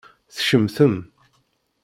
Tcemtem. 0.35 0.95